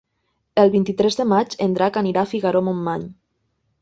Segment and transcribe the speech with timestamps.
[0.61, 3.05] El vint-i-tres de maig en Drac anirà a Figaró-Montmany.